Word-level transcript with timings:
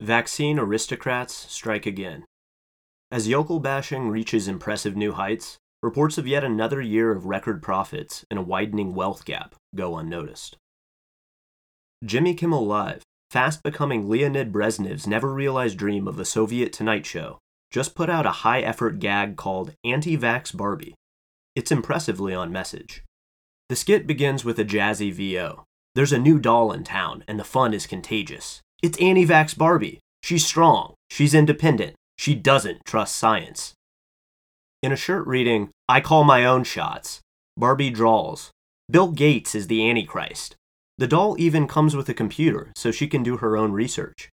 Vaccine 0.00 0.58
aristocrats 0.58 1.34
strike 1.52 1.84
again. 1.84 2.24
As 3.10 3.28
yokel 3.28 3.60
bashing 3.60 4.08
reaches 4.08 4.48
impressive 4.48 4.96
new 4.96 5.12
heights, 5.12 5.58
reports 5.82 6.16
of 6.16 6.26
yet 6.26 6.42
another 6.42 6.80
year 6.80 7.12
of 7.12 7.26
record 7.26 7.62
profits 7.62 8.24
and 8.30 8.38
a 8.38 8.42
widening 8.42 8.94
wealth 8.94 9.26
gap 9.26 9.54
go 9.74 9.98
unnoticed. 9.98 10.56
Jimmy 12.02 12.34
Kimmel 12.34 12.66
Live, 12.66 13.02
fast 13.30 13.62
becoming 13.62 14.08
Leonid 14.08 14.52
Brezhnev's 14.52 15.06
never 15.06 15.34
realized 15.34 15.76
dream 15.76 16.08
of 16.08 16.16
the 16.16 16.24
Soviet 16.24 16.72
Tonight 16.72 17.04
Show, 17.04 17.38
just 17.70 17.94
put 17.94 18.08
out 18.08 18.24
a 18.24 18.40
high 18.40 18.62
effort 18.62 19.00
gag 19.00 19.36
called 19.36 19.74
Anti 19.84 20.16
Vax 20.16 20.56
Barbie. 20.56 20.94
It's 21.54 21.70
impressively 21.70 22.32
on 22.32 22.50
message. 22.50 23.04
The 23.68 23.76
skit 23.76 24.06
begins 24.06 24.46
with 24.46 24.58
a 24.58 24.64
jazzy 24.64 25.12
VO. 25.12 25.64
There's 25.94 26.12
a 26.12 26.18
new 26.18 26.38
doll 26.38 26.72
in 26.72 26.84
town, 26.84 27.22
and 27.28 27.38
the 27.38 27.44
fun 27.44 27.74
is 27.74 27.86
contagious. 27.86 28.62
It's 28.82 28.98
anti 28.98 29.26
vax 29.26 29.56
Barbie. 29.56 29.98
She's 30.22 30.46
strong, 30.46 30.94
she's 31.10 31.34
independent, 31.34 31.96
she 32.16 32.34
doesn't 32.34 32.84
trust 32.86 33.16
science. 33.16 33.74
In 34.82 34.90
a 34.92 34.96
shirt 34.96 35.26
reading, 35.26 35.70
I 35.88 36.00
call 36.00 36.24
my 36.24 36.46
own 36.46 36.64
shots, 36.64 37.20
Barbie 37.58 37.90
drawls, 37.90 38.50
Bill 38.90 39.08
Gates 39.12 39.54
is 39.54 39.66
the 39.66 39.88
Antichrist. 39.88 40.56
The 40.96 41.06
doll 41.06 41.36
even 41.38 41.68
comes 41.68 41.94
with 41.94 42.08
a 42.08 42.14
computer, 42.14 42.72
so 42.74 42.90
she 42.90 43.06
can 43.06 43.22
do 43.22 43.36
her 43.38 43.56
own 43.56 43.72
research. 43.72 44.30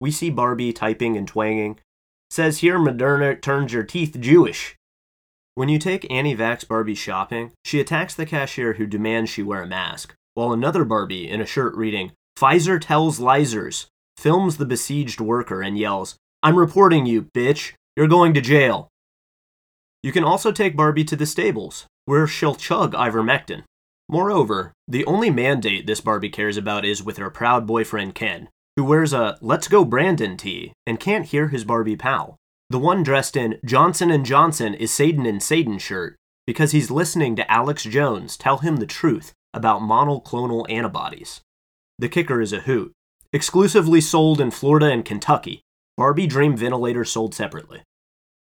We 0.00 0.10
see 0.10 0.30
Barbie 0.30 0.72
typing 0.72 1.16
and 1.16 1.26
twanging. 1.26 1.78
Says 2.28 2.58
here 2.58 2.78
Moderna 2.78 3.40
turns 3.40 3.72
your 3.72 3.84
teeth 3.84 4.16
Jewish. 4.18 4.74
When 5.54 5.68
you 5.68 5.78
take 5.78 6.10
anti 6.10 6.34
vax 6.36 6.66
Barbie 6.66 6.96
shopping, 6.96 7.52
she 7.64 7.78
attacks 7.78 8.14
the 8.14 8.26
cashier 8.26 8.74
who 8.74 8.86
demands 8.86 9.30
she 9.30 9.42
wear 9.42 9.62
a 9.62 9.66
mask, 9.66 10.14
while 10.34 10.52
another 10.52 10.84
Barbie 10.84 11.28
in 11.28 11.40
a 11.40 11.46
shirt 11.46 11.74
reading, 11.76 12.12
Pfizer 12.36 12.78
tells 12.80 13.18
Lizers, 13.18 13.86
films 14.18 14.58
the 14.58 14.66
besieged 14.66 15.20
worker 15.20 15.62
and 15.62 15.78
yells, 15.78 16.16
I'm 16.42 16.58
reporting 16.58 17.06
you, 17.06 17.28
bitch. 17.34 17.72
You're 17.96 18.08
going 18.08 18.34
to 18.34 18.42
jail. 18.42 18.88
You 20.02 20.12
can 20.12 20.22
also 20.22 20.52
take 20.52 20.76
Barbie 20.76 21.04
to 21.04 21.16
the 21.16 21.24
stables, 21.24 21.86
where 22.04 22.26
she'll 22.26 22.54
chug 22.54 22.92
ivermectin. 22.92 23.62
Moreover, 24.08 24.72
the 24.86 25.04
only 25.06 25.30
mandate 25.30 25.86
this 25.86 26.02
Barbie 26.02 26.28
cares 26.28 26.56
about 26.56 26.84
is 26.84 27.02
with 27.02 27.16
her 27.16 27.30
proud 27.30 27.66
boyfriend 27.66 28.14
Ken, 28.14 28.48
who 28.76 28.84
wears 28.84 29.14
a 29.14 29.38
Let's 29.40 29.66
Go 29.66 29.84
Brandon 29.84 30.36
tee 30.36 30.72
and 30.86 31.00
can't 31.00 31.26
hear 31.26 31.48
his 31.48 31.64
Barbie 31.64 31.96
pal, 31.96 32.36
the 32.68 32.78
one 32.78 33.02
dressed 33.02 33.36
in 33.36 33.58
Johnson 33.64 34.24
& 34.24 34.26
Johnson 34.26 34.74
is 34.74 34.92
Satan 34.92 35.24
and 35.24 35.42
Satan 35.42 35.78
shirt, 35.78 36.16
because 36.46 36.72
he's 36.72 36.90
listening 36.90 37.34
to 37.36 37.50
Alex 37.50 37.84
Jones 37.84 38.36
tell 38.36 38.58
him 38.58 38.76
the 38.76 38.86
truth 38.86 39.32
about 39.54 39.80
monoclonal 39.80 40.70
antibodies. 40.70 41.40
The 41.98 42.08
kicker 42.08 42.42
is 42.42 42.52
a 42.52 42.60
hoot. 42.60 42.92
Exclusively 43.32 44.00
sold 44.00 44.40
in 44.40 44.50
Florida 44.50 44.86
and 44.86 45.04
Kentucky, 45.04 45.62
Barbie 45.96 46.26
Dream 46.26 46.56
Ventilator 46.56 47.04
sold 47.04 47.34
separately. 47.34 47.82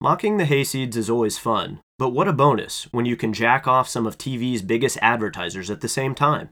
Mocking 0.02 0.38
the 0.38 0.46
hayseeds 0.46 0.96
is 0.96 1.10
always 1.10 1.38
fun, 1.38 1.82
but 2.00 2.10
what 2.10 2.28
a 2.28 2.34
bonus 2.34 2.88
when 2.92 3.06
you 3.06 3.16
can 3.16 3.34
jack 3.34 3.68
off 3.68 3.88
some 3.88 4.08
of 4.08 4.18
TV's 4.18 4.62
biggest 4.62 4.98
advertisers 5.02 5.70
at 5.70 5.82
the 5.82 5.88
same 5.88 6.16
time. 6.16 6.50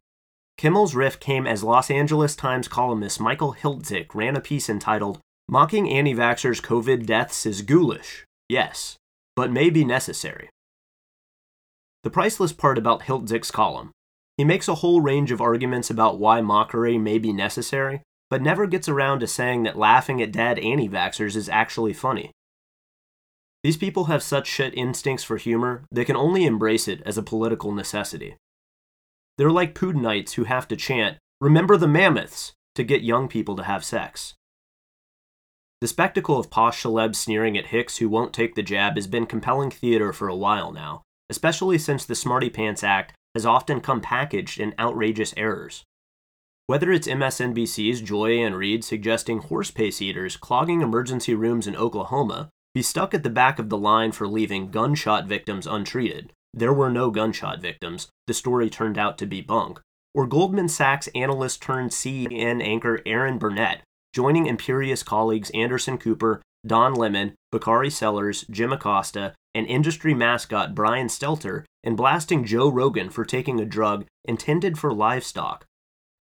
Kimmel's 0.57 0.95
riff 0.95 1.19
came 1.19 1.45
as 1.45 1.63
Los 1.63 1.91
Angeles 1.91 2.35
Times 2.35 2.67
columnist 2.67 3.19
Michael 3.19 3.53
Hiltzik 3.53 4.13
ran 4.13 4.35
a 4.35 4.41
piece 4.41 4.69
entitled 4.69 5.19
Mocking 5.47 5.89
Anti 5.89 6.13
Vaxxers' 6.13 6.61
COVID 6.61 7.05
deaths 7.05 7.45
is 7.45 7.61
ghoulish, 7.61 8.23
yes, 8.47 8.97
but 9.35 9.51
may 9.51 9.69
be 9.69 9.83
necessary. 9.83 10.49
The 12.03 12.09
priceless 12.09 12.53
part 12.53 12.77
about 12.77 13.03
Hiltzik's 13.03 13.51
column 13.51 13.91
he 14.37 14.43
makes 14.43 14.67
a 14.67 14.75
whole 14.75 15.01
range 15.01 15.31
of 15.31 15.41
arguments 15.41 15.89
about 15.89 16.19
why 16.19 16.41
mockery 16.41 16.97
may 16.97 17.17
be 17.17 17.31
necessary, 17.31 18.01
but 18.29 18.41
never 18.41 18.67
gets 18.67 18.89
around 18.89 19.19
to 19.19 19.27
saying 19.27 19.63
that 19.63 19.77
laughing 19.77 20.21
at 20.21 20.31
dead 20.31 20.59
anti 20.59 20.89
vaxxers 20.89 21.35
is 21.35 21.49
actually 21.49 21.93
funny. 21.93 22.31
These 23.63 23.77
people 23.77 24.05
have 24.05 24.21
such 24.21 24.47
shit 24.47 24.73
instincts 24.75 25.23
for 25.23 25.37
humor, 25.37 25.85
they 25.91 26.05
can 26.05 26.15
only 26.15 26.45
embrace 26.45 26.87
it 26.87 27.01
as 27.05 27.17
a 27.17 27.23
political 27.23 27.71
necessity. 27.71 28.35
They're 29.37 29.51
like 29.51 29.73
Putinites 29.75 30.33
who 30.33 30.43
have 30.43 30.67
to 30.69 30.75
chant, 30.75 31.17
Remember 31.41 31.75
the 31.75 31.87
mammoths, 31.87 32.53
to 32.75 32.83
get 32.83 33.03
young 33.03 33.27
people 33.27 33.55
to 33.57 33.63
have 33.63 33.83
sex. 33.83 34.35
The 35.81 35.87
spectacle 35.87 36.39
of 36.39 36.49
posh 36.49 36.81
celebs 36.81 37.17
sneering 37.17 37.57
at 37.57 37.67
hicks 37.67 37.97
who 37.97 38.07
won't 38.07 38.33
take 38.33 38.55
the 38.55 38.63
jab 38.63 38.95
has 38.95 39.07
been 39.07 39.25
compelling 39.25 39.69
theater 39.69 40.13
for 40.13 40.29
a 40.29 40.35
while 40.35 40.71
now, 40.71 41.01
especially 41.29 41.77
since 41.77 42.05
the 42.05 42.15
Smarty 42.15 42.49
Pants 42.49 42.83
Act 42.83 43.13
has 43.35 43.45
often 43.45 43.81
come 43.81 44.01
packaged 44.01 44.59
in 44.59 44.73
outrageous 44.79 45.33
errors. 45.37 45.83
Whether 46.65 46.91
it's 46.91 47.07
MSNBC's 47.07 48.01
Joy 48.01 48.39
Ann 48.39 48.55
Reid 48.55 48.83
suggesting 48.83 49.37
horse 49.37 49.69
pace 49.69 50.01
eaters 50.01 50.35
clogging 50.35 50.81
emergency 50.81 51.35
rooms 51.35 51.67
in 51.67 51.75
Oklahoma 51.75 52.49
be 52.73 52.81
stuck 52.81 53.13
at 53.13 53.21
the 53.21 53.29
back 53.29 53.59
of 53.59 53.69
the 53.69 53.77
line 53.77 54.11
for 54.11 54.27
leaving 54.27 54.71
gunshot 54.71 55.27
victims 55.27 55.67
untreated, 55.67 56.33
there 56.53 56.73
were 56.73 56.89
no 56.89 57.11
gunshot 57.11 57.61
victims, 57.61 58.07
the 58.25 58.33
story 58.33 58.69
turned 58.69 58.97
out 58.97 59.17
to 59.19 59.27
be 59.27 59.41
bunk, 59.41 59.79
or 60.15 60.25
Goldman 60.25 60.69
Sachs 60.69 61.07
analyst 61.13 61.61
turned 61.61 61.91
CNN 61.91 62.63
anchor 62.63 63.01
Erin 63.05 63.37
Burnett 63.37 63.83
joining 64.15 64.45
imperious 64.45 65.03
colleagues 65.03 65.49
Anderson 65.49 65.97
Cooper, 65.97 66.41
Don 66.65 66.93
Lemon, 66.93 67.35
Bakari 67.51 67.89
Sellers, 67.89 68.45
Jim 68.49 68.71
Acosta, 68.71 69.33
and 69.55 69.65
industry 69.65 70.13
mascot 70.13 70.75
Brian 70.75 71.07
Stelter 71.07 71.63
and 71.83 71.97
blasting 71.97 72.45
Joe 72.45 72.69
Rogan 72.69 73.09
for 73.09 73.25
taking 73.25 73.59
a 73.59 73.65
drug 73.65 74.05
intended 74.25 74.77
for 74.77 74.93
livestock. 74.93 75.65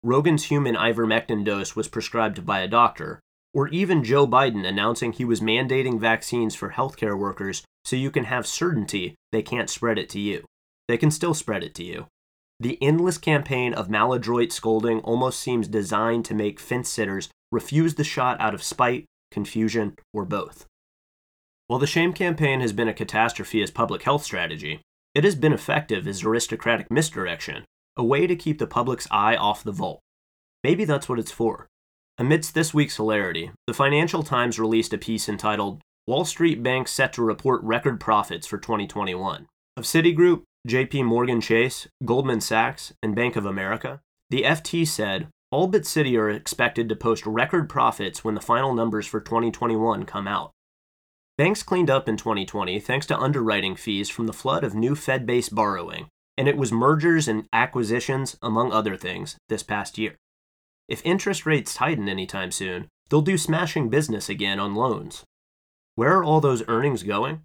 Rogan's 0.02 0.46
human 0.46 0.76
ivermectin 0.76 1.44
dose 1.44 1.76
was 1.76 1.88
prescribed 1.88 2.46
by 2.46 2.62
a 2.62 2.68
doctor, 2.68 3.20
or 3.54 3.68
even 3.68 4.04
Joe 4.04 4.26
Biden 4.26 4.66
announcing 4.66 5.12
he 5.12 5.26
was 5.26 5.42
mandating 5.42 6.00
vaccines 6.00 6.56
for 6.56 6.72
healthcare 6.72 7.18
workers 7.18 7.64
so 7.84 7.96
you 7.96 8.12
can 8.12 8.24
have 8.26 8.48
certainty 8.48 9.16
they 9.32 9.42
can't 9.42 9.70
spread 9.70 10.00
it 10.00 10.10
to 10.10 10.20
you. 10.20 10.46
They 10.88 10.98
can 10.98 11.12
still 11.12 11.34
spread 11.34 11.64
it 11.64 11.76
to 11.76 11.84
you. 11.84 12.08
The 12.60 12.78
endless 12.82 13.18
campaign 13.18 13.74
of 13.74 13.90
maladroit 13.90 14.52
scolding 14.52 15.00
almost 15.02 15.40
seems 15.40 15.68
designed 15.68 16.26
to 16.26 16.34
make 16.34 16.60
fence 16.60 16.90
sitters 16.90 17.30
refuse 17.52 17.96
the 17.96 18.04
shot 18.04 18.40
out 18.40 18.54
of 18.54 18.64
spite, 18.64 19.06
confusion, 19.32 19.96
or 20.14 20.26
both. 20.26 20.66
While 21.68 21.80
the 21.80 21.88
shame 21.88 22.14
campaign 22.14 22.62
has 22.62 22.72
been 22.72 22.88
a 22.88 22.94
catastrophe 22.94 23.62
as 23.62 23.72
public 23.72 24.04
health 24.04 24.24
strategy, 24.24 24.80
it 25.14 25.26
has 25.26 25.36
been 25.36 25.52
effective 25.52 26.08
as 26.08 26.24
aristocratic 26.24 26.90
misdirection, 26.90 27.66
a 27.98 28.04
way 28.06 28.26
to 28.26 28.36
keep 28.38 28.58
the 28.58 28.68
public's 28.68 29.08
eye 29.12 29.36
off 29.36 29.64
the 29.64 29.74
vault. 29.74 30.00
Maybe 30.64 30.86
that's 30.86 31.10
what 31.10 31.20
it's 31.20 31.32
for. 31.32 31.68
Amidst 32.18 32.54
this 32.54 32.74
week's 32.74 32.96
hilarity, 32.96 33.52
the 33.68 33.74
Financial 33.74 34.24
Times 34.24 34.60
released 34.60 34.94
a 34.94 34.98
piece 34.98 35.28
entitled 35.28 35.82
Wall 36.08 36.24
Street 36.24 36.64
Banks 36.64 36.92
Set 36.92 37.12
to 37.14 37.22
Report 37.22 37.62
Record 37.64 38.00
Profits 38.00 38.48
for 38.48 38.58
2021. 38.58 39.46
Of 39.76 39.84
Citigroup, 39.84 40.44
JP 40.68 41.06
Morgan 41.06 41.42
Chase, 41.42 41.88
Goldman 42.06 42.42
Sachs, 42.42 42.94
and 43.04 43.14
Bank 43.14 43.36
of 43.36 43.46
America, 43.46 44.00
the 44.30 44.44
FT 44.44 44.88
said 44.88 45.28
all 45.52 45.68
but 45.68 45.84
Citi 45.84 46.18
are 46.18 46.30
expected 46.30 46.90
to 46.90 46.96
post 46.96 47.26
record 47.26 47.70
profits 47.70 48.24
when 48.24 48.36
the 48.36 48.42
final 48.42 48.74
numbers 48.74 49.08
for 49.08 49.22
2021 49.22 50.06
come 50.06 50.28
out. 50.28 50.52
Banks 51.38 51.62
cleaned 51.62 51.92
up 51.92 52.10
in 52.10 52.18
2020 52.18 52.80
thanks 52.80 53.06
to 53.06 53.18
underwriting 53.18 53.76
fees 53.76 54.10
from 54.10 54.26
the 54.26 54.34
flood 54.34 54.64
of 54.64 54.74
new 54.74 54.96
Fed 54.96 55.28
based 55.28 55.54
borrowing, 55.54 56.08
and 56.36 56.48
it 56.48 56.58
was 56.58 56.72
mergers 56.72 57.28
and 57.28 57.46
acquisitions, 57.54 58.36
among 58.42 58.72
other 58.72 58.98
things, 58.98 59.38
this 59.48 59.62
past 59.62 60.00
year. 60.00 60.16
If 60.90 61.06
interest 61.06 61.46
rates 61.46 61.76
tighten 61.76 62.10
anytime 62.10 62.50
soon, 62.50 62.88
they'll 63.10 63.22
do 63.22 63.38
smashing 63.38 63.90
business 63.90 64.30
again 64.30 64.60
on 64.60 64.74
loans. 64.74 65.24
Where 65.94 66.18
are 66.18 66.24
all 66.24 66.42
those 66.42 66.68
earnings 66.68 67.04
going? 67.04 67.42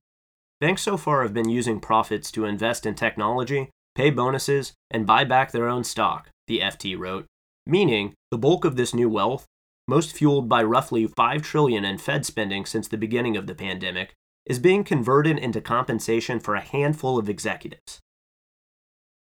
Banks 0.59 0.81
so 0.81 0.97
far 0.97 1.23
have 1.23 1.35
been 1.35 1.51
using 1.51 1.79
profits 1.79 2.31
to 2.33 2.47
invest 2.47 2.87
in 2.87 2.95
technology, 2.95 3.69
pay 3.95 4.09
bonuses, 4.09 4.73
and 4.91 5.07
buy 5.07 5.25
back 5.25 5.53
their 5.53 5.69
own 5.69 5.85
stock, 5.85 6.31
the 6.47 6.61
FT 6.61 6.99
wrote, 6.99 7.27
meaning 7.67 8.15
the 8.31 8.39
bulk 8.39 8.65
of 8.65 8.77
this 8.77 8.95
new 8.95 9.11
wealth, 9.11 9.45
most 9.87 10.13
fueled 10.13 10.49
by 10.49 10.63
roughly 10.63 11.07
5 11.07 11.43
trillion 11.43 11.85
in 11.85 11.99
Fed 11.99 12.25
spending 12.25 12.65
since 12.65 12.89
the 12.89 12.97
beginning 12.97 13.37
of 13.37 13.47
the 13.47 13.55
pandemic, 13.55 14.15
is 14.47 14.59
being 14.59 14.85
converted 14.85 15.39
into 15.39 15.61
compensation 15.61 16.41
for 16.41 16.55
a 16.55 16.61
handful 16.61 17.19
of 17.19 17.29
executives. 17.29 18.01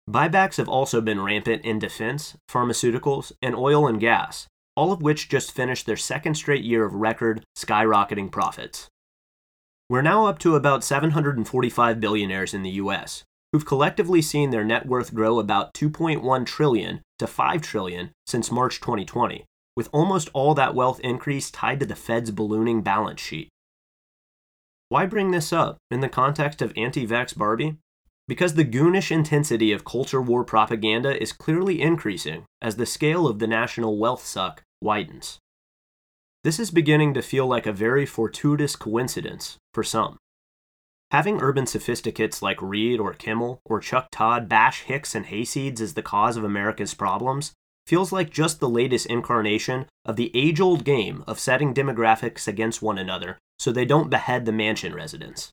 Buybacks 0.08 0.56
have 0.56 0.69
also 0.69 1.00
been 1.00 1.20
rampant 1.20 1.64
in 1.64 1.79
defense, 1.79 2.37
pharmaceuticals, 2.50 3.32
and 3.43 3.55
oil 3.55 3.87
and 3.87 4.00
gas, 4.00 4.49
all 4.76 4.93
of 4.93 5.02
which 5.02 5.29
just 5.29 5.52
finished 5.52 5.87
their 5.87 5.96
second 5.96 6.35
straight 6.35 6.64
year 6.64 6.85
of 6.85 6.94
record 6.94 7.44
skyrocketing 7.56 8.31
profits. 8.31 8.88
We're 9.88 10.02
now 10.02 10.26
up 10.26 10.38
to 10.40 10.56
about 10.56 10.85
745 10.85 12.00
billionaires 12.00 12.55
in 12.55 12.62
the 12.62 12.70
US, 12.70 13.25
who've 13.52 13.67
collectively 13.67 14.23
seen 14.23 14.50
their 14.50 14.64
net 14.64 14.87
worth 14.87 15.14
grow 15.14 15.38
about 15.38 15.75
2.1 15.75 16.46
trillion 16.46 17.02
to 17.19 17.26
5 17.26 17.61
trillion 17.61 18.11
since 18.26 18.50
March 18.50 18.81
2020, 18.81 19.44
with 19.81 19.88
almost 19.94 20.29
all 20.35 20.53
that 20.53 20.75
wealth 20.75 21.00
increase 21.00 21.50
tied 21.50 21.81
to 21.81 21.87
the 21.87 21.97
Fed's 21.97 22.31
ballooning 22.31 22.82
balance 22.82 23.19
sheet. 23.19 23.49
Why 24.91 25.06
bring 25.06 25.31
this 25.31 25.55
up 25.55 25.79
in 25.91 26.00
the 26.00 26.09
context 26.11 26.61
of 26.61 26.75
anti-vax 26.77 27.35
Barbie? 27.35 27.79
Because 28.29 28.53
the 28.53 28.65
goonish 28.65 29.11
intensity 29.11 29.73
of 29.73 29.87
culture 29.87 30.21
war 30.21 30.44
propaganda 30.44 31.19
is 31.19 31.32
clearly 31.32 31.81
increasing 31.81 32.44
as 32.61 32.77
the 32.77 32.85
scale 32.85 33.27
of 33.27 33.38
the 33.38 33.47
national 33.47 33.97
wealth 33.97 34.23
suck 34.23 34.62
widens. 34.82 35.38
this 36.44 36.61
is 36.61 36.71
beginning 36.71 37.15
to 37.15 37.23
feel 37.23 37.47
like 37.47 37.67
a 37.67 37.73
very 37.73 38.05
fortuitous 38.05 38.76
coincidence 38.76 39.56
for 39.73 39.83
some. 39.83 40.19
Having 41.11 41.41
urban 41.41 41.65
sophisticates 41.65 42.43
like 42.43 42.61
Reid 42.61 43.00
or 43.00 43.15
Kimmel 43.15 43.61
or 43.65 43.81
Chuck 43.81 44.09
Todd 44.12 44.47
bash 44.47 44.83
Hicks 44.83 45.15
and 45.15 45.25
hayseeds 45.25 45.81
as 45.81 45.94
the 45.94 46.03
cause 46.03 46.37
of 46.37 46.44
America's 46.44 46.93
problems 46.93 47.55
feels 47.90 48.12
like 48.12 48.31
just 48.31 48.60
the 48.60 48.69
latest 48.69 49.04
incarnation 49.06 49.84
of 50.04 50.14
the 50.14 50.31
age 50.32 50.60
old 50.60 50.84
game 50.84 51.25
of 51.26 51.40
setting 51.40 51.75
demographics 51.75 52.46
against 52.46 52.81
one 52.81 52.96
another 52.96 53.37
so 53.58 53.72
they 53.72 53.84
don't 53.84 54.08
behead 54.08 54.44
the 54.44 54.52
mansion 54.52 54.94
residents. 54.94 55.50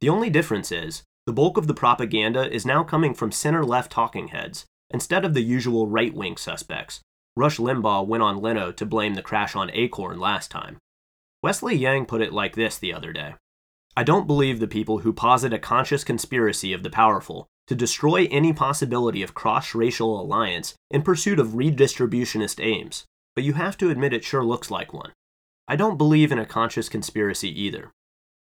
The 0.00 0.08
only 0.08 0.30
difference 0.30 0.72
is, 0.72 1.02
the 1.26 1.32
bulk 1.34 1.58
of 1.58 1.66
the 1.66 1.74
propaganda 1.74 2.50
is 2.50 2.64
now 2.64 2.82
coming 2.84 3.12
from 3.12 3.32
center 3.32 3.62
left 3.62 3.92
talking 3.92 4.28
heads, 4.28 4.64
instead 4.88 5.26
of 5.26 5.34
the 5.34 5.42
usual 5.42 5.88
right 5.88 6.14
wing 6.14 6.38
suspects. 6.38 7.02
Rush 7.36 7.58
Limbaugh 7.58 8.06
went 8.06 8.22
on 8.22 8.40
Leno 8.40 8.72
to 8.72 8.86
blame 8.86 9.12
the 9.12 9.22
crash 9.22 9.54
on 9.54 9.70
Acorn 9.74 10.18
last 10.18 10.50
time. 10.50 10.78
Wesley 11.42 11.76
Yang 11.76 12.06
put 12.06 12.22
it 12.22 12.32
like 12.32 12.56
this 12.56 12.78
the 12.78 12.94
other 12.94 13.12
day 13.12 13.34
I 13.94 14.04
don't 14.04 14.26
believe 14.26 14.58
the 14.58 14.66
people 14.66 15.00
who 15.00 15.12
posit 15.12 15.52
a 15.52 15.58
conscious 15.58 16.02
conspiracy 16.02 16.72
of 16.72 16.82
the 16.82 16.88
powerful 16.88 17.46
to 17.66 17.74
destroy 17.74 18.26
any 18.30 18.52
possibility 18.52 19.22
of 19.22 19.34
cross 19.34 19.74
racial 19.74 20.20
alliance 20.20 20.74
in 20.90 21.02
pursuit 21.02 21.38
of 21.38 21.48
redistributionist 21.48 22.62
aims, 22.64 23.04
but 23.34 23.44
you 23.44 23.54
have 23.54 23.76
to 23.78 23.90
admit 23.90 24.12
it 24.12 24.24
sure 24.24 24.44
looks 24.44 24.70
like 24.70 24.92
one. 24.92 25.12
I 25.66 25.76
don't 25.76 25.96
believe 25.96 26.30
in 26.30 26.38
a 26.38 26.46
conscious 26.46 26.88
conspiracy 26.88 27.48
either. 27.62 27.90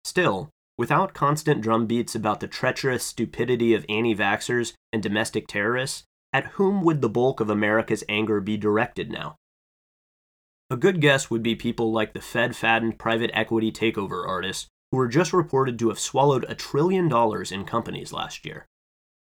Still, 0.03 0.49
without 0.77 1.13
constant 1.13 1.61
drumbeats 1.61 2.15
about 2.15 2.39
the 2.39 2.47
treacherous 2.47 3.03
stupidity 3.03 3.73
of 3.73 3.85
anti 3.87 4.15
vaxxers 4.15 4.73
and 4.91 5.03
domestic 5.03 5.47
terrorists, 5.47 6.03
at 6.33 6.47
whom 6.53 6.83
would 6.83 7.01
the 7.01 7.09
bulk 7.09 7.39
of 7.39 7.49
America's 7.49 8.03
anger 8.09 8.41
be 8.41 8.57
directed 8.57 9.11
now? 9.11 9.35
A 10.71 10.75
good 10.75 11.01
guess 11.01 11.29
would 11.29 11.43
be 11.43 11.55
people 11.55 11.91
like 11.91 12.13
the 12.13 12.21
Fed 12.21 12.55
fattened 12.55 12.97
private 12.97 13.29
equity 13.33 13.71
takeover 13.71 14.27
artists 14.27 14.67
who 14.91 14.97
were 14.97 15.07
just 15.07 15.33
reported 15.33 15.77
to 15.77 15.89
have 15.89 15.99
swallowed 15.99 16.45
a 16.49 16.55
trillion 16.55 17.07
dollars 17.07 17.51
in 17.51 17.65
companies 17.65 18.11
last 18.11 18.45
year. 18.45 18.65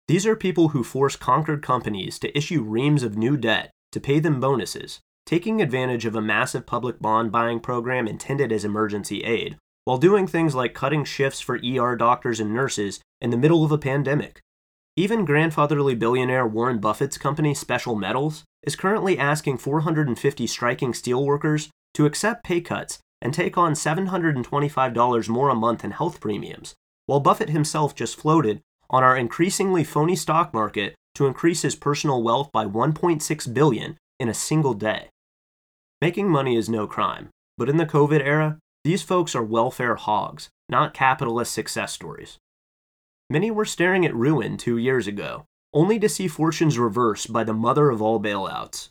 These 0.07 0.25
are 0.25 0.37
people 0.37 0.69
who 0.69 0.85
force 0.85 1.17
conquered 1.17 1.61
companies 1.61 2.17
to 2.19 2.37
issue 2.37 2.61
reams 2.61 3.03
of 3.03 3.17
new 3.17 3.35
debt 3.35 3.71
to 3.91 3.99
pay 3.99 4.19
them 4.19 4.39
bonuses, 4.39 5.01
taking 5.25 5.61
advantage 5.61 6.05
of 6.05 6.15
a 6.15 6.21
massive 6.21 6.65
public 6.65 7.01
bond 7.01 7.29
buying 7.29 7.59
program 7.59 8.07
intended 8.07 8.53
as 8.53 8.63
emergency 8.63 9.23
aid, 9.25 9.57
while 9.83 9.97
doing 9.97 10.25
things 10.25 10.55
like 10.55 10.73
cutting 10.73 11.03
shifts 11.03 11.41
for 11.41 11.59
ER 11.61 11.97
doctors 11.97 12.39
and 12.39 12.53
nurses 12.53 13.01
in 13.19 13.31
the 13.31 13.37
middle 13.37 13.65
of 13.65 13.71
a 13.73 13.77
pandemic. 13.77 14.39
Even 14.95 15.25
grandfatherly 15.25 15.93
billionaire 15.93 16.47
Warren 16.47 16.79
Buffett's 16.79 17.17
company 17.17 17.53
Special 17.53 17.95
Metals 17.95 18.45
is 18.63 18.77
currently 18.77 19.19
asking 19.19 19.57
450 19.57 20.47
striking 20.47 20.93
steelworkers 20.93 21.67
to 21.93 22.05
accept 22.05 22.45
pay 22.45 22.61
cuts 22.61 22.99
and 23.21 23.33
take 23.33 23.57
on 23.57 23.73
$725 23.73 25.27
more 25.27 25.49
a 25.49 25.55
month 25.55 25.83
in 25.83 25.91
health 25.91 26.21
premiums, 26.21 26.75
while 27.07 27.19
Buffett 27.19 27.49
himself 27.49 27.93
just 27.93 28.15
floated 28.15 28.61
on 28.89 29.03
our 29.03 29.17
increasingly 29.17 29.83
phony 29.83 30.15
stock 30.15 30.53
market 30.53 30.95
to 31.15 31.25
increase 31.25 31.63
his 31.63 31.75
personal 31.75 32.21
wealth 32.21 32.51
by 32.51 32.65
1.6 32.65 33.53
billion 33.53 33.97
in 34.19 34.29
a 34.29 34.33
single 34.33 34.73
day. 34.73 35.09
Making 36.01 36.29
money 36.29 36.55
is 36.55 36.69
no 36.69 36.87
crime, 36.87 37.29
but 37.57 37.69
in 37.69 37.77
the 37.77 37.85
COVID 37.85 38.21
era, 38.21 38.59
these 38.83 39.01
folks 39.01 39.35
are 39.35 39.43
welfare 39.43 39.95
hogs, 39.95 40.49
not 40.69 40.93
capitalist 40.93 41.51
success 41.51 41.91
stories. 41.91 42.37
Many 43.29 43.51
were 43.51 43.65
staring 43.65 44.05
at 44.05 44.15
ruin 44.15 44.57
two 44.57 44.77
years 44.77 45.07
ago, 45.07 45.45
only 45.73 45.99
to 45.99 46.07
see 46.07 46.27
fortunes 46.27 46.79
reversed 46.79 47.33
by 47.33 47.43
the 47.43 47.53
mother 47.53 47.89
of 47.89 48.01
all 48.01 48.21
bailouts. 48.21 48.89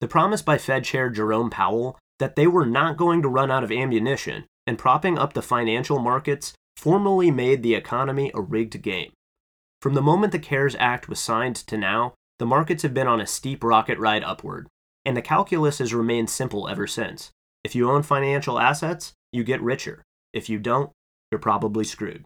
The 0.00 0.08
promise 0.08 0.42
by 0.42 0.58
Fed 0.58 0.84
Chair 0.84 1.10
Jerome 1.10 1.50
Powell 1.50 1.98
that 2.18 2.34
they 2.34 2.46
were 2.46 2.66
not 2.66 2.96
going 2.96 3.22
to 3.22 3.28
run 3.28 3.50
out 3.50 3.62
of 3.62 3.70
ammunition 3.70 4.44
and 4.66 4.78
propping 4.78 5.18
up 5.18 5.32
the 5.32 5.42
financial 5.42 5.98
markets 5.98 6.54
formally 6.82 7.30
made 7.30 7.62
the 7.62 7.76
economy 7.76 8.32
a 8.34 8.40
rigged 8.40 8.82
game. 8.82 9.12
From 9.80 9.94
the 9.94 10.02
moment 10.02 10.32
the 10.32 10.38
CARES 10.40 10.74
Act 10.80 11.08
was 11.08 11.20
signed 11.20 11.54
to 11.54 11.76
now, 11.76 12.14
the 12.40 12.44
markets 12.44 12.82
have 12.82 12.92
been 12.92 13.06
on 13.06 13.20
a 13.20 13.26
steep 13.26 13.62
rocket 13.62 14.00
ride 14.00 14.24
upward, 14.24 14.66
and 15.04 15.16
the 15.16 15.22
calculus 15.22 15.78
has 15.78 15.94
remained 15.94 16.28
simple 16.28 16.66
ever 16.66 16.88
since. 16.88 17.30
If 17.62 17.76
you 17.76 17.88
own 17.88 18.02
financial 18.02 18.58
assets, 18.58 19.12
you 19.30 19.44
get 19.44 19.62
richer. 19.62 20.02
If 20.32 20.48
you 20.48 20.58
don't, 20.58 20.90
you're 21.30 21.38
probably 21.38 21.84
screwed. 21.84 22.24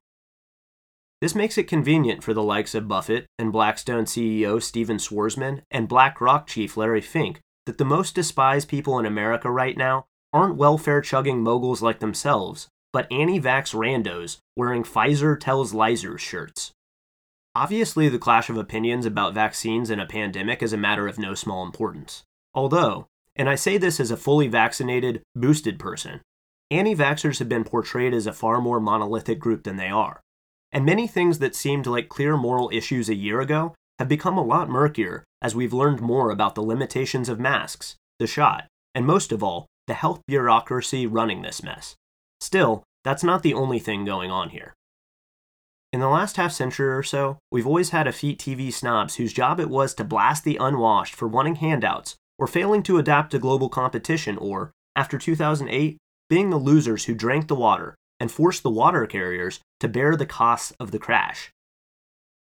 This 1.20 1.34
makes 1.34 1.58
it 1.58 1.68
convenient 1.68 2.24
for 2.24 2.32
the 2.32 2.42
likes 2.42 2.74
of 2.74 2.88
Buffett 2.88 3.26
and 3.38 3.52
Blackstone 3.52 4.06
CEO 4.06 4.62
Stephen 4.62 4.96
Schwarzman 4.96 5.64
and 5.70 5.86
BlackRock 5.86 6.46
chief 6.46 6.78
Larry 6.78 7.02
Fink 7.02 7.40
that 7.66 7.76
the 7.76 7.84
most 7.84 8.14
despised 8.14 8.70
people 8.70 8.98
in 8.98 9.04
America 9.04 9.50
right 9.50 9.76
now 9.76 10.06
aren't 10.32 10.56
welfare 10.56 11.02
chugging 11.02 11.42
moguls 11.42 11.82
like 11.82 12.00
themselves, 12.00 12.68
but 12.96 13.12
anti 13.12 13.38
vax 13.38 13.74
randos 13.74 14.38
wearing 14.56 14.82
Pfizer 14.82 15.38
tells 15.38 15.74
Lizer 15.74 16.16
shirts. 16.16 16.72
Obviously, 17.54 18.08
the 18.08 18.18
clash 18.18 18.48
of 18.48 18.56
opinions 18.56 19.04
about 19.04 19.34
vaccines 19.34 19.90
in 19.90 20.00
a 20.00 20.06
pandemic 20.06 20.62
is 20.62 20.72
a 20.72 20.78
matter 20.78 21.06
of 21.06 21.18
no 21.18 21.34
small 21.34 21.62
importance. 21.62 22.22
Although, 22.54 23.06
and 23.36 23.50
I 23.50 23.54
say 23.54 23.76
this 23.76 24.00
as 24.00 24.10
a 24.10 24.16
fully 24.16 24.48
vaccinated, 24.48 25.20
boosted 25.34 25.78
person, 25.78 26.22
anti 26.70 26.94
vaxxers 26.94 27.38
have 27.38 27.50
been 27.50 27.64
portrayed 27.64 28.14
as 28.14 28.26
a 28.26 28.32
far 28.32 28.62
more 28.62 28.80
monolithic 28.80 29.38
group 29.38 29.64
than 29.64 29.76
they 29.76 29.90
are. 29.90 30.22
And 30.72 30.86
many 30.86 31.06
things 31.06 31.38
that 31.40 31.54
seemed 31.54 31.86
like 31.86 32.08
clear 32.08 32.34
moral 32.34 32.70
issues 32.72 33.10
a 33.10 33.14
year 33.14 33.42
ago 33.42 33.74
have 33.98 34.08
become 34.08 34.38
a 34.38 34.42
lot 34.42 34.70
murkier 34.70 35.22
as 35.42 35.54
we've 35.54 35.74
learned 35.74 36.00
more 36.00 36.30
about 36.30 36.54
the 36.54 36.62
limitations 36.62 37.28
of 37.28 37.38
masks, 37.38 37.96
the 38.18 38.26
shot, 38.26 38.68
and 38.94 39.04
most 39.04 39.32
of 39.32 39.42
all, 39.42 39.66
the 39.86 39.92
health 39.92 40.22
bureaucracy 40.26 41.06
running 41.06 41.42
this 41.42 41.62
mess. 41.62 41.94
Still, 42.40 42.84
that's 43.04 43.24
not 43.24 43.42
the 43.42 43.54
only 43.54 43.78
thing 43.78 44.04
going 44.04 44.30
on 44.30 44.50
here. 44.50 44.74
In 45.92 46.00
the 46.00 46.08
last 46.08 46.36
half 46.36 46.52
century 46.52 46.88
or 46.88 47.02
so, 47.02 47.38
we've 47.50 47.66
always 47.66 47.90
had 47.90 48.06
effete 48.06 48.38
TV 48.38 48.72
snobs 48.72 49.14
whose 49.14 49.32
job 49.32 49.60
it 49.60 49.70
was 49.70 49.94
to 49.94 50.04
blast 50.04 50.44
the 50.44 50.56
unwashed 50.56 51.14
for 51.14 51.28
wanting 51.28 51.56
handouts 51.56 52.16
or 52.38 52.46
failing 52.46 52.82
to 52.82 52.98
adapt 52.98 53.30
to 53.30 53.38
global 53.38 53.68
competition 53.68 54.36
or, 54.36 54.72
after 54.94 55.16
2008, 55.18 55.96
being 56.28 56.50
the 56.50 56.56
losers 56.56 57.04
who 57.04 57.14
drank 57.14 57.48
the 57.48 57.54
water 57.54 57.94
and 58.18 58.30
forced 58.30 58.62
the 58.62 58.70
water 58.70 59.06
carriers 59.06 59.60
to 59.80 59.88
bear 59.88 60.16
the 60.16 60.26
costs 60.26 60.72
of 60.80 60.90
the 60.90 60.98
crash. 60.98 61.50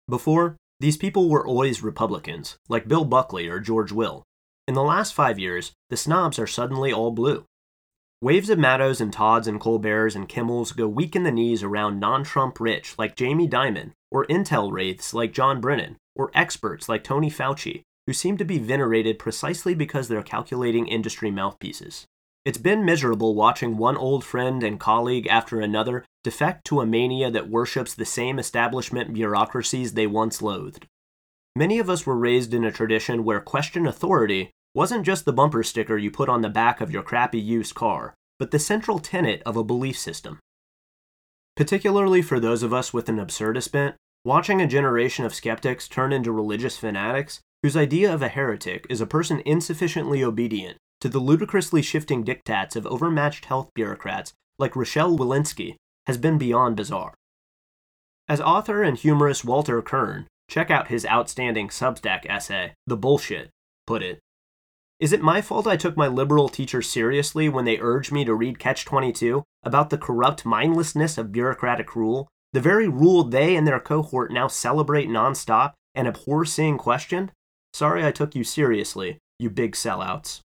Before, 0.09 0.57
these 0.81 0.97
people 0.97 1.29
were 1.29 1.47
always 1.47 1.83
Republicans, 1.83 2.57
like 2.69 2.89
Bill 2.89 3.05
Buckley 3.05 3.49
or 3.49 3.61
George 3.61 3.93
Will. 3.93 4.23
In 4.69 4.75
the 4.75 4.83
last 4.83 5.15
five 5.15 5.39
years, 5.39 5.73
the 5.89 5.97
snobs 5.97 6.39
are 6.39 6.47
suddenly 6.47 6.93
all 6.93 7.11
blue. 7.11 7.45
Waves 8.23 8.51
of 8.51 8.59
Maddows 8.59 9.01
and 9.01 9.11
Todds 9.11 9.49
and 9.49 9.59
Colberts 9.59 10.15
and 10.15 10.29
Kimmels 10.29 10.77
go 10.77 10.87
weak 10.87 11.17
in 11.17 11.23
the 11.23 11.33
knees 11.33 11.63
around 11.63 12.01
non 12.01 12.23
Trump 12.23 12.61
rich 12.61 12.99
like 12.99 13.17
Jamie 13.17 13.49
Dimon, 13.49 13.93
or 14.11 14.27
Intel 14.27 14.71
wraiths 14.71 15.15
like 15.15 15.33
John 15.33 15.59
Brennan, 15.59 15.97
or 16.15 16.31
experts 16.35 16.87
like 16.87 17.03
Tony 17.03 17.31
Fauci, 17.31 17.81
who 18.07 18.13
seem 18.13 18.37
to 18.37 18.45
be 18.45 18.59
venerated 18.59 19.19
precisely 19.19 19.75
because 19.75 20.09
they're 20.09 20.23
calculating 20.23 20.87
industry 20.87 21.31
mouthpieces. 21.31 22.05
It's 22.45 22.59
been 22.59 22.85
miserable 22.85 23.35
watching 23.35 23.79
one 23.79 23.97
old 23.97 24.23
friend 24.23 24.63
and 24.63 24.79
colleague 24.79 25.27
after 25.27 25.63
another 25.63 26.05
defect 26.23 26.67
to 26.67 26.81
a 26.81 26.87
mania 26.87 27.31
that 27.31 27.49
worships 27.49 27.95
the 27.95 28.05
same 28.05 28.39
establishment 28.39 29.15
bureaucracies 29.15 29.95
they 29.95 30.07
once 30.07 30.43
loathed. 30.43 30.87
Many 31.57 31.79
of 31.79 31.89
us 31.89 32.05
were 32.05 32.19
raised 32.19 32.53
in 32.53 32.65
a 32.65 32.71
tradition 32.71 33.25
where 33.25 33.41
question 33.41 33.87
authority 33.87 34.51
wasn't 34.75 35.05
just 35.05 35.25
the 35.25 35.33
bumper 35.33 35.63
sticker 35.63 35.99
you 35.99 36.11
put 36.11 36.29
on 36.29 36.43
the 36.43 36.49
back 36.49 36.81
of 36.81 36.93
your 36.93 37.03
crappy 37.03 37.41
used 37.41 37.75
car, 37.75 38.15
but 38.41 38.51
the 38.51 38.59
central 38.59 38.99
tenet 38.99 39.43
of 39.45 39.57
a 39.57 39.63
belief 39.63 39.99
system. 39.99 40.41
Particularly 41.57 42.23
for 42.23 42.41
those 42.41 42.63
of 42.63 42.73
us 42.73 42.93
with 42.93 43.11
an 43.11 43.19
absurdist 43.19 43.71
bent, 43.71 43.97
watching 44.25 44.63
a 44.63 44.67
generation 44.67 45.27
of 45.27 45.35
skeptics 45.35 45.87
turn 45.87 46.11
into 46.11 46.33
religious 46.33 46.79
fanatics 46.79 47.41
whose 47.63 47.77
idea 47.77 48.13
of 48.13 48.23
a 48.23 48.29
heretic 48.29 48.87
is 48.89 49.03
a 49.03 49.07
person 49.07 49.43
insufficiently 49.45 50.25
obedient 50.25 50.79
to 51.03 51.09
the 51.11 51.19
ludicrously 51.19 51.83
shifting 51.83 52.25
diktats 52.25 52.77
of 52.77 52.87
overmatched 52.87 53.45
health 53.45 53.69
bureaucrats 53.75 54.33
like 54.59 54.75
Rochelle 54.75 55.19
Walensky 55.19 55.77
has 56.07 56.17
been 56.17 56.39
beyond 56.39 56.77
bizarre. 56.77 57.13
As 58.27 58.41
author 58.41 58.83
and 58.83 58.97
humorist 58.97 59.45
Walter 59.45 59.83
Kirn, 59.83 60.27
check 60.49 60.71
out 60.71 60.89
his 60.89 61.05
outstanding 61.05 61.69
Substack 61.69 62.25
essay, 62.27 62.73
The 62.87 62.97
Bullshit, 62.97 63.51
put 63.87 64.03
it, 64.03 64.19
is 65.01 65.15
it 65.15 65.23
my 65.23 65.41
fault 65.41 65.67
I 65.67 65.79
took 65.79 65.97
my 65.97 66.07
liberal 66.07 66.51
teachers 66.51 66.87
seriously 66.87 67.49
when 67.49 67.65
they 67.65 67.79
urged 67.81 68.13
me 68.13 68.23
to 68.27 68.35
read 68.35 68.59
Catch 68.59 68.85
22 68.85 69.43
about 69.63 69.89
the 69.89 69.97
corrupt 69.97 70.45
mindlessness 70.45 71.17
of 71.17 71.33
bureaucratic 71.33 71.97
rule, 71.97 72.29
the 72.53 72.61
very 72.61 72.87
rule 72.87 73.25
they 73.25 73.57
and 73.57 73.67
their 73.67 73.81
cohort 73.81 74.31
now 74.31 74.47
celebrate 74.47 75.09
nonstop 75.09 75.73
and 75.95 76.07
abhor 76.07 76.45
seeing 76.45 76.77
questioned? 76.77 77.33
Sorry 77.73 78.05
I 78.05 78.13
took 78.13 78.35
you 78.35 78.45
seriously, 78.45 79.17
you 79.39 79.49
big 79.49 79.73
sellouts. 79.73 80.41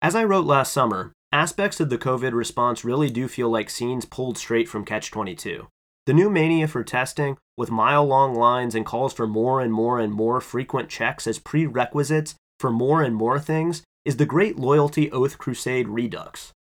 As 0.00 0.14
I 0.14 0.24
wrote 0.24 0.46
last 0.46 0.72
summer, 0.72 1.12
aspects 1.30 1.78
of 1.78 1.90
the 1.90 1.98
COVID 1.98 2.32
response 2.32 2.86
really 2.86 3.10
do 3.10 3.28
feel 3.28 3.50
like 3.50 3.68
scenes 3.68 4.06
pulled 4.06 4.38
straight 4.38 4.70
from 4.70 4.86
Catch 4.86 5.10
22. 5.10 5.68
The 6.06 6.14
new 6.14 6.30
mania 6.30 6.66
for 6.66 6.82
testing, 6.82 7.36
with 7.58 7.70
mile 7.70 8.06
long 8.06 8.34
lines 8.34 8.74
and 8.74 8.86
calls 8.86 9.12
for 9.12 9.26
more 9.26 9.60
and 9.60 9.72
more 9.72 10.00
and 10.00 10.12
more 10.14 10.40
frequent 10.40 10.88
checks 10.88 11.26
as 11.26 11.38
prerequisites 11.38 12.34
for 12.62 12.70
more 12.70 13.02
and 13.02 13.16
more 13.16 13.40
things 13.40 13.82
is 14.04 14.18
the 14.18 14.24
Great 14.24 14.56
Loyalty 14.56 15.10
Oath 15.10 15.36
Crusade 15.36 15.88
Redux. 15.88 16.52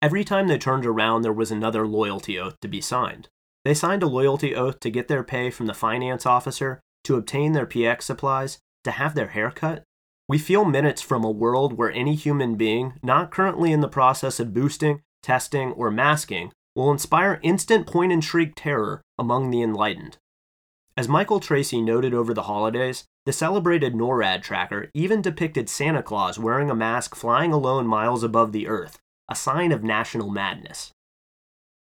Every 0.00 0.22
time 0.22 0.46
they 0.46 0.56
turned 0.56 0.86
around, 0.86 1.22
there 1.22 1.32
was 1.32 1.50
another 1.50 1.84
loyalty 1.84 2.38
oath 2.38 2.54
to 2.60 2.68
be 2.68 2.80
signed. 2.80 3.28
They 3.64 3.74
signed 3.74 4.04
a 4.04 4.06
loyalty 4.06 4.54
oath 4.54 4.78
to 4.78 4.88
get 4.88 5.08
their 5.08 5.24
pay 5.24 5.50
from 5.50 5.66
the 5.66 5.74
finance 5.74 6.24
officer, 6.26 6.78
to 7.02 7.16
obtain 7.16 7.54
their 7.54 7.66
PX 7.66 8.02
supplies, 8.02 8.60
to 8.84 8.92
have 8.92 9.16
their 9.16 9.26
hair 9.26 9.50
cut. 9.50 9.82
We 10.28 10.38
feel 10.38 10.64
minutes 10.64 11.02
from 11.02 11.24
a 11.24 11.30
world 11.44 11.72
where 11.72 11.90
any 11.90 12.14
human 12.14 12.54
being, 12.54 12.92
not 13.02 13.32
currently 13.32 13.72
in 13.72 13.80
the 13.80 13.88
process 13.88 14.38
of 14.38 14.54
boosting, 14.54 15.02
testing, 15.24 15.72
or 15.72 15.90
masking, 15.90 16.52
will 16.76 16.92
inspire 16.92 17.40
instant 17.42 17.88
point 17.88 18.12
and 18.12 18.22
shriek 18.22 18.52
terror 18.54 19.02
among 19.18 19.50
the 19.50 19.62
enlightened. 19.62 20.18
As 20.96 21.08
Michael 21.08 21.40
Tracey 21.40 21.80
noted 21.80 22.14
over 22.14 22.32
the 22.32 22.42
holidays, 22.42 23.06
the 23.28 23.32
celebrated 23.34 23.92
NORAD 23.92 24.40
tracker 24.42 24.88
even 24.94 25.20
depicted 25.20 25.68
Santa 25.68 26.02
Claus 26.02 26.38
wearing 26.38 26.70
a 26.70 26.74
mask 26.74 27.14
flying 27.14 27.52
alone 27.52 27.86
miles 27.86 28.22
above 28.22 28.52
the 28.52 28.66
Earth, 28.66 28.98
a 29.28 29.34
sign 29.34 29.70
of 29.70 29.84
national 29.84 30.30
madness. 30.30 30.92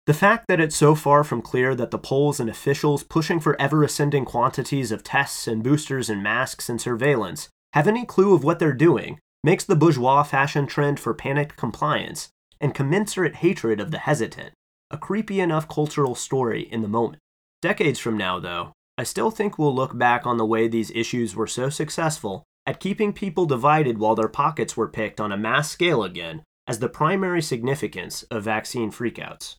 The 0.07 0.15
fact 0.15 0.47
that 0.49 0.59
it's 0.59 0.75
so 0.75 0.95
far 0.95 1.23
from 1.23 1.43
clear 1.43 1.75
that 1.75 1.91
the 1.91 1.99
pols 1.99 2.41
and 2.41 2.49
officials 2.49 3.03
pushing 3.03 3.41
for 3.41 3.61
ever 3.61 3.85
ascending 3.85 4.25
quantities 4.25 4.91
of 4.91 5.05
tests 5.05 5.47
and 5.47 5.63
boosters 5.63 6.09
and 6.09 6.23
masks 6.23 6.71
and 6.71 6.81
surveillance 6.81 7.51
have 7.75 7.87
any 7.87 8.07
clue 8.07 8.33
of 8.33 8.43
what 8.43 8.59
they're 8.59 8.73
doing 8.73 9.21
makes 9.43 9.65
the 9.65 9.77
bourgeois 9.77 10.23
fashion 10.23 10.67
trend 10.67 10.99
for 10.99 11.13
panicked 11.13 11.59
compliance 11.59 12.31
and 12.59 12.75
commensurate 12.75 13.35
hatred 13.35 13.81
of 13.81 13.91
the 13.91 13.99
hesitant 13.99 14.55
a 14.91 14.97
creepy 14.97 15.41
enough 15.41 15.69
cultural 15.69 16.15
story 16.15 16.63
in 16.63 16.81
the 16.81 16.89
moment. 16.89 17.21
Decades 17.61 17.99
from 17.99 18.17
now, 18.17 18.41
though, 18.41 18.73
I 18.97 19.03
still 19.03 19.31
think 19.31 19.59
we'll 19.59 19.75
look 19.75 19.99
back 19.99 20.27
on 20.27 20.37
the 20.37 20.47
way 20.47 20.69
these 20.69 20.93
issues 20.93 21.35
were 21.35 21.49
so 21.49 21.69
successful 21.69 22.45
at 22.67 22.81
keeping 22.81 23.13
people 23.13 23.45
divided 23.45 23.99
while 23.99 24.15
their 24.15 24.29
pockets 24.29 24.77
were 24.77 24.89
picked 24.89 25.21
on 25.21 25.33
a 25.33 25.37
mass 25.37 25.71
scale 25.71 26.05
again 26.05 26.43
as 26.67 26.79
the 26.79 26.89
primary 26.89 27.43
significance 27.43 28.23
of 28.25 28.45
vaccine 28.45 28.91
freakouts. 28.91 29.57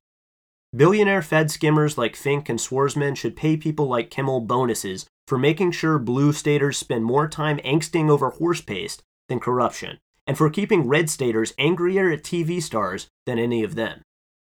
Billionaire 0.76 1.22
Fed 1.22 1.52
skimmers 1.52 1.98
like 1.98 2.16
Fink 2.16 2.50
and 2.50 2.60
Schwarzman 2.60 3.16
should 3.16 3.36
pay 3.36 3.56
people 3.56 3.88
like 3.88 4.10
Kimmel 4.10 4.42
bonuses 4.42 5.06
for 5.28 5.38
making 5.38 5.72
sure 5.72 6.00
blue 6.00 6.34
staters 6.34 6.78
spend 6.78 7.06
more 7.06 7.28
time 7.28 7.58
angsting 7.60 8.10
over 8.10 8.32
horse 8.32 8.62
paste 8.62 9.02
than 9.30 9.40
corruption, 9.40 10.00
and 10.28 10.38
for 10.38 10.50
keeping 10.50 10.88
red 10.88 11.10
staters 11.10 11.54
angrier 11.58 12.12
at 12.12 12.24
TV 12.24 12.62
stars 12.62 13.08
than 13.26 13.40
any 13.40 13.64
of 13.64 13.76
them. 13.76 14.02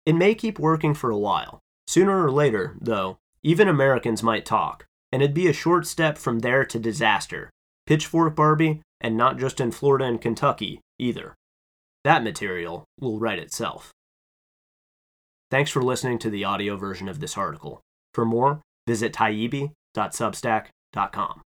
It 0.05 0.15
may 0.15 0.35
keep 0.35 0.59
working 0.59 0.95
for 0.95 1.11
a 1.11 1.19
while. 1.19 1.61
Sooner 1.87 2.25
or 2.25 2.31
later, 2.31 2.77
though, 2.81 3.19
even 3.43 3.69
Americans 3.69 4.23
might 4.23 4.45
talk, 4.45 4.85
and 5.13 5.23
it'd 5.23 5.35
be 5.35 5.49
a 5.49 5.53
short 5.53 5.87
step 5.87 6.19
from 6.19 6.41
there 6.41 6.65
to 6.65 6.79
disaster. 6.79 7.51
Pitchfork 7.87 8.37
Barbie, 8.37 8.83
and 9.01 9.17
not 9.17 9.39
just 9.39 9.61
in 9.61 9.73
Florida 9.73 10.05
and 10.05 10.21
Kentucky, 10.21 10.81
either. 10.99 11.35
That 12.05 12.23
material 12.23 12.85
will 13.01 13.19
write 13.19 13.39
itself. 13.39 13.91
Thanks 15.51 15.71
for 15.71 15.83
listening 15.83 16.19
to 16.21 16.31
the 16.31 16.45
audio 16.45 16.77
version 16.77 17.09
of 17.09 17.21
this 17.21 17.37
article. 17.37 17.81
For 18.15 18.25
more, 18.25 18.63
visit 18.87 19.13
taibbi.substack.com. 19.13 21.43